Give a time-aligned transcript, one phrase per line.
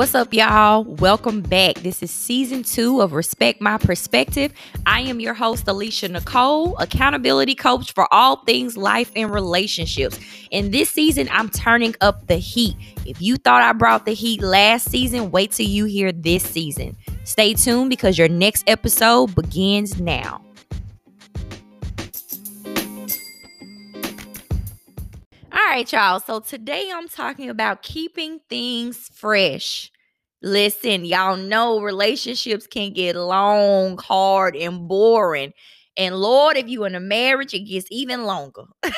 [0.00, 0.84] What's up, y'all?
[0.84, 1.74] Welcome back.
[1.74, 4.50] This is season two of Respect My Perspective.
[4.86, 10.18] I am your host, Alesha Nicole, accountability coach for all things life and relationships.
[10.50, 12.76] In this season, I'm turning up the heat.
[13.04, 16.96] If you thought I brought the heat last season, wait till you hear this season.
[17.24, 20.42] Stay tuned because your next episode begins now.
[25.70, 26.18] Right, y'all.
[26.18, 29.88] So today I'm talking about keeping things fresh.
[30.42, 35.52] Listen, y'all know relationships can get long, hard, and boring.
[35.96, 38.64] And Lord, if you're in a marriage, it gets even longer.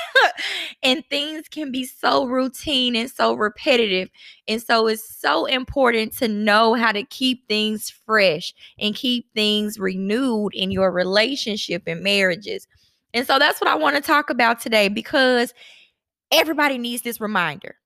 [0.83, 4.09] and things can be so routine and so repetitive.
[4.49, 9.79] And so it's so important to know how to keep things fresh and keep things
[9.79, 12.67] renewed in your relationship and marriages.
[13.13, 15.53] And so that's what I want to talk about today because
[16.33, 17.77] everybody needs this reminder.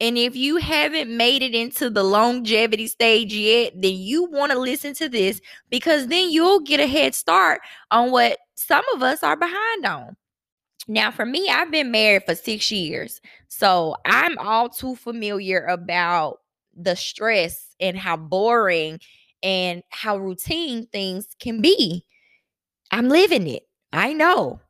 [0.00, 4.58] And if you haven't made it into the longevity stage yet, then you want to
[4.58, 5.40] listen to this
[5.70, 10.16] because then you'll get a head start on what some of us are behind on.
[10.86, 13.20] Now, for me, I've been married for six years.
[13.48, 16.40] So I'm all too familiar about
[16.76, 19.00] the stress and how boring
[19.42, 22.04] and how routine things can be.
[22.90, 23.66] I'm living it.
[23.92, 24.60] I know.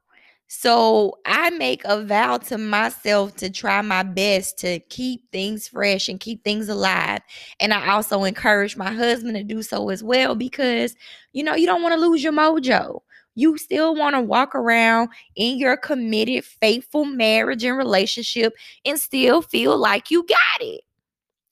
[0.48, 6.08] So I make a vow to myself to try my best to keep things fresh
[6.08, 7.20] and keep things alive.
[7.58, 10.94] And I also encourage my husband to do so as well because,
[11.32, 13.00] you know, you don't want to lose your mojo.
[13.34, 19.42] You still want to walk around in your committed, faithful marriage and relationship and still
[19.42, 20.82] feel like you got it.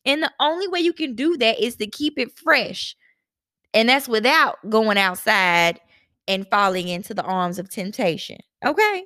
[0.05, 2.97] And the only way you can do that is to keep it fresh.
[3.75, 5.81] And that's without going outside
[6.29, 8.39] and falling into the arms of temptation.
[8.65, 9.05] Okay.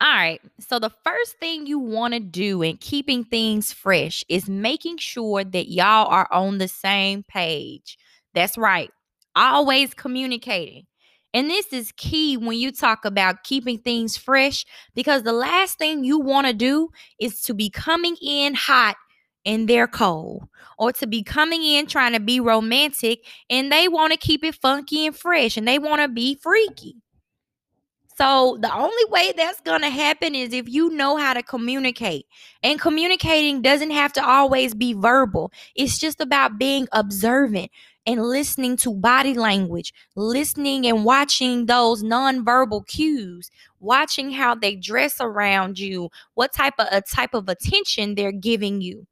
[0.00, 0.40] All right.
[0.60, 5.42] So, the first thing you want to do in keeping things fresh is making sure
[5.42, 7.98] that y'all are on the same page.
[8.32, 8.90] That's right.
[9.34, 10.86] Always communicating.
[11.34, 14.64] And this is key when you talk about keeping things fresh
[14.94, 16.88] because the last thing you want to do
[17.20, 18.96] is to be coming in hot
[19.48, 20.46] and they're cold,
[20.78, 24.54] or to be coming in trying to be romantic and they want to keep it
[24.54, 26.96] funky and fresh and they want to be freaky.
[28.18, 32.26] So the only way that's going to happen is if you know how to communicate.
[32.62, 35.50] And communicating doesn't have to always be verbal.
[35.74, 37.70] It's just about being observant
[38.04, 43.50] and listening to body language, listening and watching those nonverbal cues,
[43.80, 48.82] watching how they dress around you, what type of a type of attention they're giving
[48.82, 49.06] you.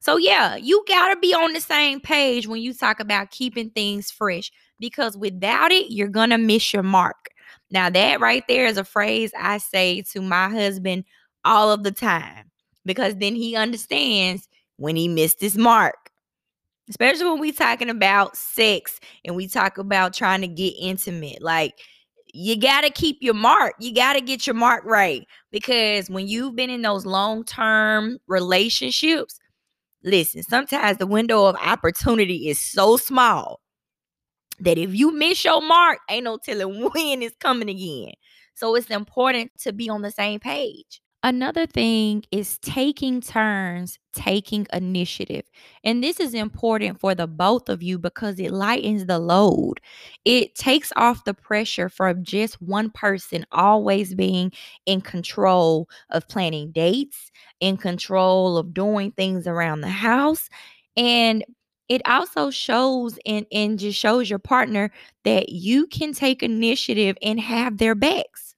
[0.00, 3.70] So yeah, you got to be on the same page when you talk about keeping
[3.70, 7.28] things fresh because without it, you're going to miss your mark.
[7.70, 11.04] Now, that right there is a phrase I say to my husband
[11.44, 12.50] all of the time
[12.84, 16.10] because then he understands when he missed his mark.
[16.88, 21.40] Especially when we talking about sex and we talk about trying to get intimate.
[21.40, 21.74] Like,
[22.32, 23.74] you got to keep your mark.
[23.78, 28.18] You got to get your mark right because when you've been in those long term
[28.26, 29.39] relationships,
[30.02, 33.60] listen, sometimes the window of opportunity is so small
[34.60, 38.12] that if you miss your mark, ain't no telling when it's coming again.
[38.54, 41.00] So it's important to be on the same page.
[41.22, 45.42] Another thing is taking turns, taking initiative.
[45.84, 49.80] And this is important for the both of you because it lightens the load.
[50.24, 54.50] It takes off the pressure from just one person always being
[54.86, 57.30] in control of planning dates,
[57.60, 60.48] in control of doing things around the house.
[60.96, 61.44] And
[61.90, 64.90] it also shows and, and just shows your partner
[65.24, 68.49] that you can take initiative and have their backs.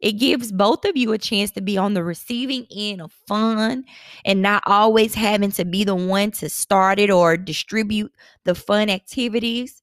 [0.00, 3.84] It gives both of you a chance to be on the receiving end of fun
[4.24, 8.12] and not always having to be the one to start it or distribute
[8.44, 9.82] the fun activities.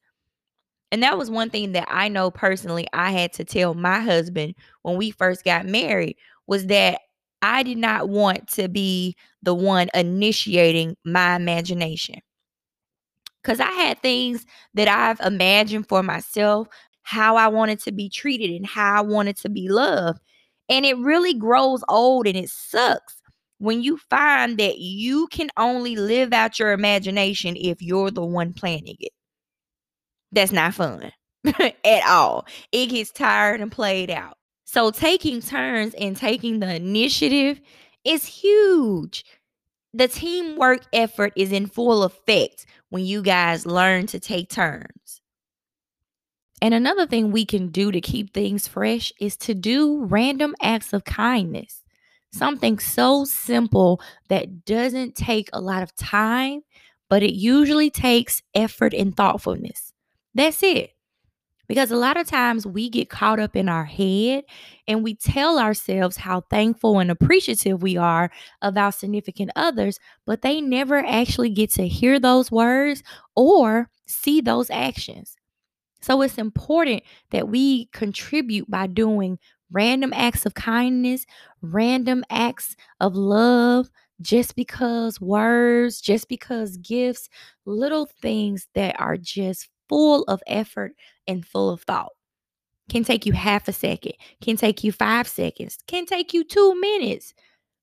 [0.91, 4.56] And that was one thing that I know personally I had to tell my husband
[4.83, 6.17] when we first got married
[6.47, 7.01] was that
[7.41, 12.21] I did not want to be the one initiating my imagination
[13.41, 16.68] because I had things that I've imagined for myself,
[17.07, 20.19] how I wanted to be treated and how I wanted to be loved.
[20.68, 23.21] And it really grows old and it sucks
[23.59, 28.51] when you find that you can only live out your imagination if you're the one
[28.51, 29.13] planning it.
[30.33, 31.12] That's not fun
[31.45, 32.45] at all.
[32.74, 34.38] It gets tired and played out.
[34.65, 37.62] So taking turns and taking the initiative
[38.03, 39.24] is huge
[39.94, 45.21] the teamwork effort is in full effect when you guys learn to take turns.
[46.62, 50.92] And another thing we can do to keep things fresh is to do random acts
[50.92, 51.83] of kindness.
[52.33, 56.62] Something so simple that doesn't take a lot of time,
[57.09, 59.94] but it usually takes effort and thoughtfulness.
[60.33, 60.92] That's it.
[61.68, 64.44] Because a lot of times we get caught up in our head
[64.88, 68.31] and we tell ourselves how thankful and appreciative we are
[68.62, 73.03] of our significant others, but they never actually get to hear those words
[73.36, 75.37] or see those actions.
[76.07, 79.39] So it's important that we contribute by doing
[79.69, 81.25] random acts of kindness,
[81.62, 83.89] random acts of love,
[84.21, 87.27] just because words, just because gifts,
[87.65, 90.94] little things that are just full of effort
[91.27, 92.13] and full of thought.
[92.89, 96.80] Can take you half a second, can take you five seconds, can take you two
[96.80, 97.33] minutes.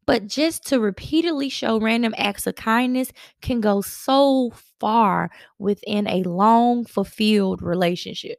[0.07, 6.23] But just to repeatedly show random acts of kindness can go so far within a
[6.25, 8.39] long, fulfilled relationship.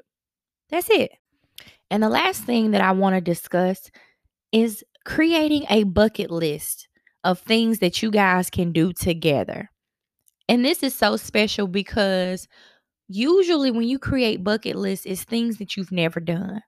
[0.70, 1.12] That's it.
[1.90, 3.90] And the last thing that I want to discuss
[4.52, 6.88] is creating a bucket list
[7.24, 9.70] of things that you guys can do together.
[10.48, 12.48] And this is so special because
[13.08, 16.62] usually when you create bucket lists, it's things that you've never done.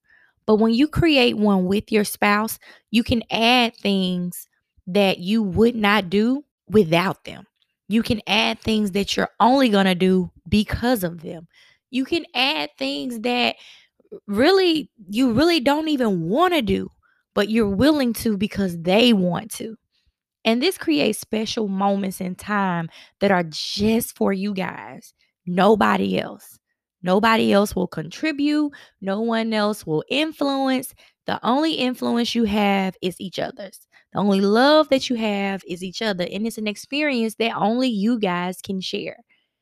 [0.45, 2.59] But when you create one with your spouse,
[2.91, 4.46] you can add things
[4.87, 7.45] that you would not do without them.
[7.89, 11.47] You can add things that you're only going to do because of them.
[11.89, 13.55] You can add things that
[14.25, 16.89] really you really don't even want to do,
[17.33, 19.77] but you're willing to because they want to.
[20.45, 22.89] And this creates special moments in time
[23.19, 25.13] that are just for you guys,
[25.45, 26.57] nobody else.
[27.03, 30.93] Nobody else will contribute, no one else will influence.
[31.25, 33.86] The only influence you have is each other's.
[34.13, 36.25] The only love that you have is each other.
[36.31, 39.17] And it's an experience that only you guys can share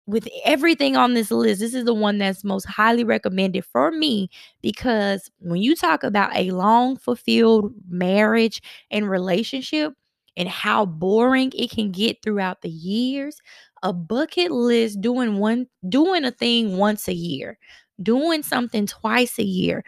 [0.08, 4.30] with everything on this list, this is the one that's most highly recommended for me
[4.62, 8.62] because when you talk about a long fulfilled marriage
[8.92, 9.94] and relationship
[10.38, 13.40] and how boring it can get throughout the years,
[13.82, 17.58] a bucket list doing one doing a thing once a year,
[18.02, 19.84] doing something twice a year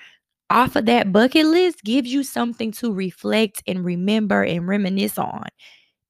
[0.50, 5.48] off of that bucket list gives you something to reflect and remember and reminisce on.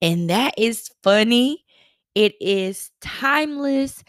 [0.01, 1.65] And that is funny
[2.17, 4.03] it is timeless.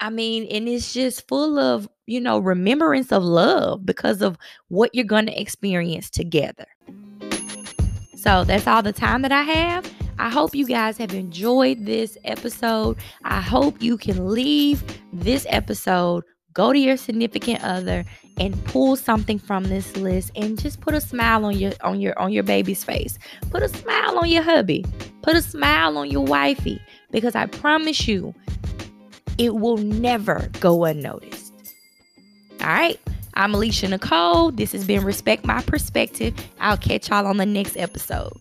[0.00, 4.38] I mean, and it's just full of, you know, remembrance of love because of
[4.68, 6.64] what you're going to experience together.
[8.16, 9.92] So that's all the time that I have.
[10.18, 12.96] I hope you guys have enjoyed this episode.
[13.24, 14.82] I hope you can leave
[15.12, 16.24] this episode,
[16.54, 18.04] go to your significant other
[18.38, 22.18] and pull something from this list and just put a smile on your on your
[22.18, 23.18] on your baby's face.
[23.50, 24.84] Put a smile on your hubby.
[25.22, 26.80] Put a smile on your wifey
[27.10, 28.34] because I promise you
[29.38, 31.52] it will never go unnoticed.
[32.60, 33.00] All right.
[33.34, 34.50] I'm Alesha Nicole.
[34.50, 36.34] This has been Respect My Perspective.
[36.58, 38.32] I'll catch y'all on the next episode.